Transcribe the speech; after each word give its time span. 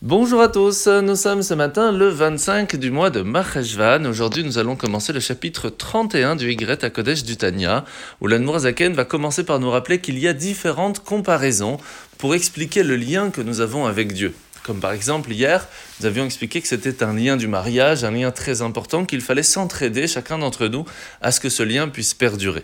Bonjour 0.00 0.40
à 0.40 0.46
tous, 0.46 0.86
nous 0.86 1.16
sommes 1.16 1.42
ce 1.42 1.54
matin 1.54 1.90
le 1.90 2.08
25 2.08 2.76
du 2.76 2.92
mois 2.92 3.10
de 3.10 3.22
Maheshvan. 3.22 4.06
Aujourd'hui, 4.06 4.44
nous 4.44 4.56
allons 4.56 4.76
commencer 4.76 5.12
le 5.12 5.18
chapitre 5.18 5.70
31 5.70 6.36
du 6.36 6.52
Y 6.52 6.84
à 6.84 6.88
Kodesh 6.88 7.24
du 7.24 7.36
Tanya, 7.36 7.84
où 8.20 8.28
l'Anmour 8.28 8.60
Zaken 8.60 8.92
va 8.92 9.04
commencer 9.04 9.42
par 9.42 9.58
nous 9.58 9.70
rappeler 9.70 10.00
qu'il 10.00 10.16
y 10.20 10.28
a 10.28 10.34
différentes 10.34 11.00
comparaisons 11.00 11.78
pour 12.16 12.36
expliquer 12.36 12.84
le 12.84 12.94
lien 12.94 13.30
que 13.30 13.40
nous 13.40 13.60
avons 13.60 13.86
avec 13.86 14.12
Dieu. 14.12 14.34
Comme 14.62 14.78
par 14.78 14.92
exemple, 14.92 15.32
hier, 15.32 15.66
nous 15.98 16.06
avions 16.06 16.26
expliqué 16.26 16.60
que 16.60 16.68
c'était 16.68 17.02
un 17.02 17.12
lien 17.12 17.36
du 17.36 17.48
mariage, 17.48 18.04
un 18.04 18.12
lien 18.12 18.30
très 18.30 18.62
important, 18.62 19.04
qu'il 19.04 19.20
fallait 19.20 19.42
s'entraider, 19.42 20.06
chacun 20.06 20.38
d'entre 20.38 20.68
nous, 20.68 20.84
à 21.22 21.32
ce 21.32 21.40
que 21.40 21.48
ce 21.48 21.64
lien 21.64 21.88
puisse 21.88 22.14
perdurer. 22.14 22.62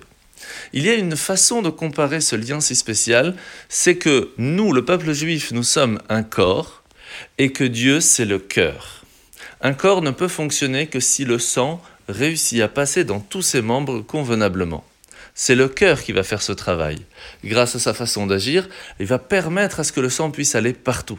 Il 0.72 0.86
y 0.86 0.88
a 0.88 0.94
une 0.94 1.16
façon 1.16 1.62
de 1.62 1.70
comparer 1.70 2.20
ce 2.20 2.36
lien 2.36 2.60
si 2.60 2.76
spécial, 2.76 3.34
c'est 3.68 3.96
que 3.96 4.30
nous, 4.38 4.72
le 4.72 4.84
peuple 4.84 5.12
juif, 5.12 5.50
nous 5.50 5.64
sommes 5.64 5.98
un 6.08 6.22
corps, 6.22 6.83
et 7.38 7.52
que 7.52 7.64
Dieu, 7.64 8.00
c'est 8.00 8.24
le 8.24 8.38
cœur. 8.38 9.04
Un 9.60 9.72
corps 9.72 10.02
ne 10.02 10.10
peut 10.10 10.28
fonctionner 10.28 10.86
que 10.86 11.00
si 11.00 11.24
le 11.24 11.38
sang 11.38 11.82
réussit 12.08 12.60
à 12.60 12.68
passer 12.68 13.04
dans 13.04 13.20
tous 13.20 13.42
ses 13.42 13.62
membres 13.62 14.00
convenablement. 14.00 14.84
C'est 15.34 15.54
le 15.54 15.68
cœur 15.68 16.02
qui 16.02 16.12
va 16.12 16.22
faire 16.22 16.42
ce 16.42 16.52
travail. 16.52 16.98
Grâce 17.44 17.74
à 17.74 17.78
sa 17.78 17.94
façon 17.94 18.26
d'agir, 18.26 18.68
il 19.00 19.06
va 19.06 19.18
permettre 19.18 19.80
à 19.80 19.84
ce 19.84 19.92
que 19.92 20.00
le 20.00 20.10
sang 20.10 20.30
puisse 20.30 20.54
aller 20.54 20.72
partout. 20.72 21.18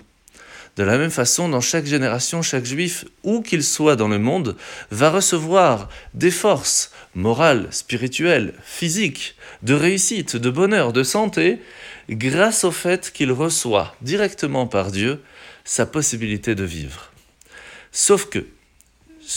De 0.75 0.83
la 0.83 0.97
même 0.97 1.11
façon, 1.11 1.47
dans 1.47 1.61
chaque 1.61 1.85
génération, 1.85 2.41
chaque 2.41 2.65
juif, 2.65 3.05
où 3.23 3.41
qu'il 3.41 3.63
soit 3.63 3.95
dans 3.95 4.09
le 4.09 4.19
monde, 4.19 4.57
va 4.91 5.09
recevoir 5.09 5.87
des 6.13 6.31
forces 6.31 6.91
morales, 7.13 7.67
spirituelles, 7.71 8.53
physiques, 8.63 9.35
de 9.63 9.73
réussite, 9.73 10.35
de 10.35 10.49
bonheur, 10.49 10.91
de 10.91 11.03
santé, 11.03 11.59
grâce 12.09 12.65
au 12.65 12.71
fait 12.71 13.11
qu'il 13.13 13.31
reçoit 13.31 13.95
directement 14.01 14.67
par 14.67 14.91
Dieu 14.91 15.21
sa 15.63 15.85
possibilité 15.85 16.55
de 16.55 16.65
vivre. 16.65 17.11
Sauf 17.91 18.25
que 18.25 18.45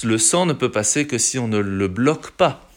le 0.02 0.18
sang 0.18 0.44
ne 0.44 0.52
peut 0.52 0.70
passer 0.70 1.06
que 1.06 1.18
si 1.18 1.38
on 1.38 1.48
ne 1.48 1.58
le 1.58 1.88
bloque 1.88 2.32
pas. 2.32 2.68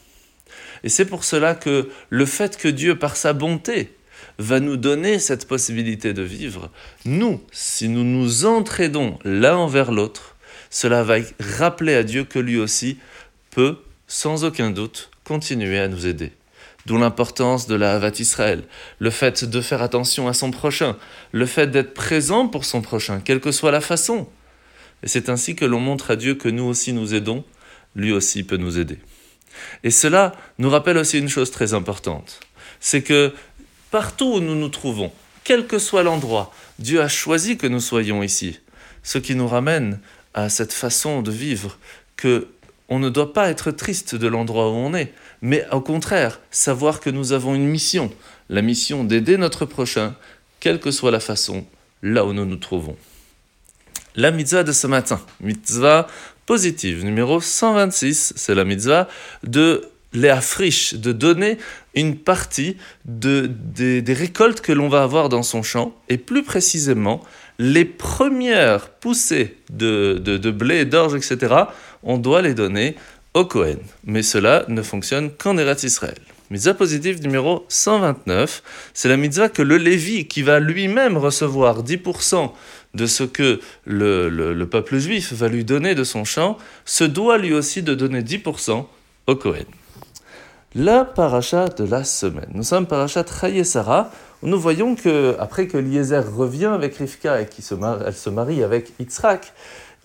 Et 0.84 0.90
c'est 0.90 1.06
pour 1.06 1.23
cela 1.23 1.56
que 1.56 1.90
le 2.09 2.25
fait 2.25 2.58
que 2.58 2.68
Dieu, 2.68 2.98
par 2.98 3.16
sa 3.16 3.34
bonté, 3.34 3.94
va 4.42 4.59
nous 4.59 4.78
donner 4.78 5.20
cette 5.20 5.47
possibilité 5.47 6.14
de 6.14 6.22
vivre, 6.22 6.70
nous, 7.06 7.42
si 7.52 7.88
nous 7.88 8.03
nous 8.03 8.45
entraidons 8.45 9.17
l'un 9.23 9.56
envers 9.56 9.92
l'autre, 9.92 10.36
cela 10.70 11.03
va 11.03 11.17
rappeler 11.39 11.95
à 11.95 12.03
Dieu 12.03 12.23
que 12.23 12.39
lui 12.39 12.58
aussi 12.58 12.97
peut, 13.52 13.78
sans 14.08 14.44
aucun 14.44 14.72
doute, 14.72 15.12
continuer 15.23 15.80
à 15.80 15.88
nous 15.88 16.08
aider. 16.08 16.31
D'où 16.86 16.97
l'importance 16.97 17.67
de 17.67 17.75
la 17.75 17.94
Havat 17.94 18.19
Israël, 18.19 18.64
le 19.00 19.12
fait 19.12 19.45
de 19.45 19.62
faire 19.62 19.84
attention 19.84 20.28
à 20.28 20.34
son 20.34 20.50
prochain, 20.50 20.97
le 21.31 21.45
fait 21.45 21.67
d'être 21.67 21.94
présent 21.94 22.47
pour 22.47 22.66
son 22.66 22.81
prochain, 22.81 23.22
quelle 23.23 23.39
que 23.39 23.52
soit 23.52 23.72
la 23.72 23.81
façon. 23.81 24.28
Et 25.03 25.08
c'est 25.08 25.30
ainsi 25.30 25.56
que 25.56 25.66
l'on 25.66 25.80
montre 25.80 26.12
à 26.12 26.16
Dieu 26.16 26.34
que 26.36 26.50
nous 26.50 26.64
aussi 26.64 26.94
nous 26.94 27.14
aidons, 27.14 27.44
lui 27.95 28.12
aussi 28.12 28.44
peut 28.44 28.58
nous 28.58 28.80
aider. 28.80 28.97
Et 29.84 29.92
cela 29.92 30.34
nous 30.58 30.69
rappelle 30.69 30.97
aussi 30.97 31.19
une 31.19 31.30
chose 31.30 31.52
très 31.52 31.73
importante, 31.73 32.39
c'est 32.80 33.03
que 33.03 33.34
partout 33.92 34.36
où 34.36 34.39
nous 34.39 34.56
nous 34.56 34.70
trouvons, 34.70 35.11
quel 35.44 35.67
que 35.67 35.78
soit 35.78 36.03
l'endroit, 36.03 36.53
Dieu 36.80 37.02
a 37.02 37.08
choisi 37.08 37.58
que 37.58 37.67
nous 37.67 37.80
soyons 37.80 38.23
ici, 38.23 38.59
ce 39.03 39.17
qui 39.17 39.36
nous 39.36 39.47
ramène 39.47 40.00
à 40.34 40.50
cette 40.50 40.73
façon 40.73 41.22
de 41.22 41.31
vivre 41.31 41.78
que 42.16 42.47
on 42.89 43.00
ne 43.00 43.09
doit 43.09 43.31
pas 43.31 43.50
être 43.50 43.72
triste 43.72 44.16
de 44.16 44.28
l'endroit 44.28 44.69
où 44.69 44.73
on 44.73 44.94
est, 44.94 45.14
mais 45.42 45.66
au 45.72 45.80
contraire, 45.80 46.42
savoir 46.52 47.00
que 47.00 47.09
nous 47.09 47.31
avons 47.31 47.56
une 47.56 47.67
mission, 47.67 48.12
la 48.50 48.62
mission 48.62 49.06
d'aider 49.06 49.38
notre 49.38 49.66
prochain, 49.66 50.16
quelle 50.59 50.80
que 50.80 50.92
soit 50.92 51.12
la 51.12 51.22
façon, 51.22 51.66
là 52.03 52.25
où 52.25 52.34
nous 52.34 52.45
nous 52.45 52.58
trouvons. 52.58 52.97
La 54.16 54.31
mitzvah 54.31 54.64
de 54.64 54.73
ce 54.73 54.88
matin, 54.88 55.22
mitzvah 55.39 56.08
positive 56.45 57.06
numéro 57.06 57.39
126, 57.39 58.34
c'est 58.36 58.56
la 58.56 58.66
mitzvah 58.66 59.08
de 59.44 59.91
Léa 60.14 60.42
Frisch, 60.42 60.96
de 60.96 61.12
donner 61.12 61.58
une 61.96 62.18
partie 62.18 62.78
de, 63.06 63.50
des, 63.50 64.13
récoltes 64.13 64.62
que 64.62 64.72
l'on 64.72 64.90
va 64.90 65.03
avoir 65.03 65.30
dans 65.30 65.44
son 65.44 65.63
champ, 65.63 65.96
et 66.09 66.18
plus 66.18 66.44
précisément, 66.44 67.22
les 67.59 67.86
premières 67.86 68.90
poussées 68.90 69.58
de, 69.69 70.16
de, 70.18 70.52
blé, 70.52 70.86
d'orge, 70.86 71.16
etc., 71.16 71.56
on 72.03 72.18
doit 72.18 72.41
les 72.41 72.53
donner 72.53 72.96
au 73.34 73.46
Cohen. 73.46 73.78
Mais 74.06 74.24
cela 74.24 74.66
ne 74.68 74.81
fonctionne 74.81 75.31
qu'en 75.31 75.58
Eretz 75.58 75.84
Israël. 75.84 76.18
Mitzvah 76.50 76.74
positive 76.74 77.22
numéro 77.22 77.66
129, 77.69 78.62
c'est 78.94 79.07
la 79.07 79.16
mitzvah 79.16 79.47
que 79.47 79.62
le 79.62 79.78
Lévi, 79.78 80.28
qui 80.28 80.41
va 80.41 80.59
lui-même 80.59 81.16
recevoir 81.16 81.81
10% 81.81 82.52
de 82.94 83.06
ce 83.06 83.24
que 83.24 83.62
le, 83.86 84.28
le, 84.28 84.68
peuple 84.68 84.97
juif 84.97 85.31
va 85.31 85.47
lui 85.47 85.63
donner 85.63 85.96
de 85.96 86.03
son 86.03 86.25
champ, 86.25 86.57
se 86.84 87.06
doit 87.06 87.38
lui 87.38 87.53
aussi 87.53 87.84
de 87.84 87.96
donner 87.96 88.22
10% 88.22 88.86
au 89.28 89.36
Cohen. 89.38 89.63
La 90.74 91.04
paracha 91.04 91.68
de 91.68 91.84
la 91.84 92.06
semaine. 92.06 92.50
Nous 92.54 92.64
sommes 92.64 92.88
paracha 92.88 93.26
Chaye 93.26 93.66
Sarah, 93.66 94.09
nous 94.42 94.58
voyons 94.58 94.96
que, 94.96 95.36
après 95.38 95.68
que 95.68 95.78
Eliezer 95.78 96.24
revient 96.34 96.68
avec 96.68 96.96
Rivka 96.96 97.42
et 97.42 97.46
qu'elle 97.46 97.66
se, 97.66 97.76
marie, 97.76 98.14
se 98.14 98.30
marie 98.30 98.64
avec 98.64 98.94
Yitzhak, 98.98 99.52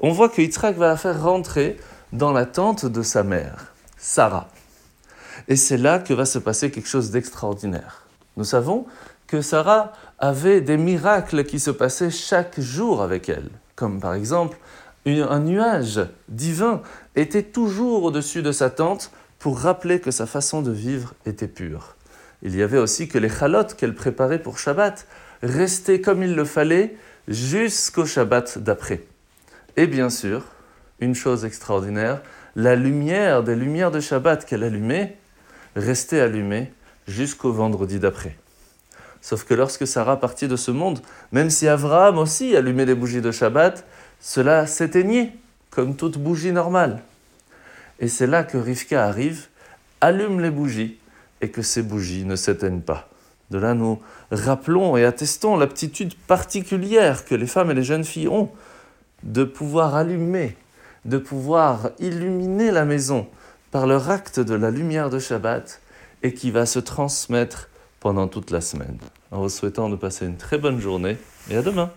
on 0.01 0.11
voit 0.11 0.29
que 0.29 0.43
Yitzhak 0.43 0.77
va 0.77 0.89
la 0.89 0.97
faire 0.97 1.23
rentrer 1.23 1.77
dans 2.13 2.33
la 2.33 2.47
tente 2.47 2.85
de 2.85 3.03
sa 3.03 3.23
mère, 3.23 3.75
Sarah. 3.97 4.49
Et 5.47 5.55
c'est 5.55 5.77
là 5.77 6.01
que 6.01 6.13
va 6.13 6.25
se 6.25 6.41
passer 6.41 6.73
quelque 6.73 6.89
chose 6.89 7.13
d'extraordinaire. 7.13 8.03
Nous 8.37 8.43
savons 8.43 8.87
que 9.29 9.43
Sarah 9.43 9.93
avait 10.19 10.63
des 10.63 10.79
miracles 10.79 11.45
qui 11.45 11.61
se 11.61 11.71
passaient 11.71 12.11
chaque 12.11 12.59
jour 12.59 13.03
avec 13.03 13.29
elle, 13.29 13.51
comme 13.77 14.01
par 14.01 14.15
exemple 14.15 14.59
un 15.07 15.39
nuage 15.39 16.01
divin 16.29 16.83
était 17.15 17.45
toujours 17.45 18.03
au-dessus 18.03 18.43
de 18.43 18.51
sa 18.51 18.71
tente 18.71 19.13
pour 19.47 19.61
rappeler 19.61 20.01
que 20.01 20.11
sa 20.11 20.27
façon 20.27 20.61
de 20.61 20.73
vivre 20.73 21.15
était 21.25 21.47
pure. 21.47 21.95
Il 22.43 22.57
y 22.57 22.65
avait 22.65 22.79
aussi 22.79 23.07
que 23.07 23.17
les 23.17 23.29
chalotes 23.29 23.77
qu'elle 23.77 23.95
préparait 23.95 24.41
pour 24.41 24.59
Shabbat 24.59 25.07
restaient 25.41 26.01
comme 26.01 26.25
il 26.25 26.35
le 26.35 26.45
fallait 26.45 26.97
jusqu'au 27.29 28.07
Shabbat 28.07 28.59
d'après. 28.59 29.05
Et 29.77 29.87
bien 29.87 30.11
sûr, 30.11 30.43
une 30.99 31.15
chose 31.15 31.45
extraordinaire, 31.45 32.23
la 32.57 32.75
lumière 32.75 33.45
des 33.45 33.55
lumières 33.55 33.93
de 33.93 34.01
Shabbat 34.01 34.45
qu'elle 34.45 34.65
allumait 34.65 35.17
restait 35.77 36.19
allumée 36.19 36.73
jusqu'au 37.07 37.53
vendredi 37.53 38.01
d'après. 38.01 38.37
Sauf 39.21 39.45
que 39.45 39.55
lorsque 39.55 39.87
Sarah 39.87 40.19
partit 40.19 40.49
de 40.49 40.57
ce 40.57 40.73
monde, 40.73 40.99
même 41.31 41.51
si 41.51 41.69
Abraham 41.69 42.19
aussi 42.19 42.57
allumait 42.57 42.85
des 42.85 42.97
bougies 42.97 43.21
de 43.21 43.31
Shabbat, 43.31 43.87
cela 44.21 44.67
s'éteignait 44.67 45.35
comme 45.71 45.95
toute 45.95 46.19
bougie 46.19 46.51
normale. 46.51 47.01
Et 48.01 48.09
c'est 48.09 48.27
là 48.27 48.45
que 48.45 48.59
Rivka 48.59 49.05
arrive, 49.05 49.47
allume 50.01 50.41
les 50.41 50.51
bougies 50.51 50.99
et 51.41 51.51
que 51.51 51.63
ces 51.63 51.83
bougies 51.83 52.25
ne 52.25 52.37
s'éteignent 52.37 52.81
pas. 52.81 53.09
De 53.51 53.59
là, 53.59 53.75
nous 53.75 54.01
rappelons 54.31 54.97
et 54.97 55.05
attestons 55.05 55.57
l'aptitude 55.57 56.15
particulière 56.15 57.25
que 57.25 57.35
les 57.35 57.47
femmes 57.47 57.71
et 57.71 57.75
les 57.75 57.85
jeunes 57.85 58.05
filles 58.05 58.29
ont 58.29 58.51
de 59.23 59.45
pouvoir 59.45 59.95
allumer, 59.95 60.57
de 61.05 61.19
pouvoir 61.19 61.91
illuminer 61.99 62.71
la 62.71 62.85
maison 62.85 63.29
par 63.71 63.87
leur 63.87 64.11
acte 64.11 64.41
de 64.41 64.55
la 64.55 64.71
lumière 64.71 65.11
de 65.11 65.19
Shabbat 65.19 65.81
et 66.23 66.35
qui 66.35 66.51
va 66.51 66.67
se 66.67 66.79
transmettre 66.79 67.69
pendant 68.01 68.27
toute 68.29 68.51
la 68.51 68.61
semaine. 68.61 68.99
En 69.31 69.43
vous 69.43 69.49
souhaitant 69.49 69.89
de 69.89 69.97
passer 69.97 70.27
une 70.27 70.37
très 70.37 70.59
bonne 70.59 70.81
journée 70.81 71.17
et 71.51 71.57
à 71.57 71.63
demain. 71.63 71.91